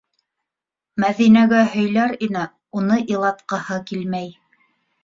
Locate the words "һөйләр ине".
1.75-2.47